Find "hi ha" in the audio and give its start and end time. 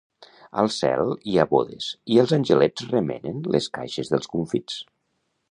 1.31-1.45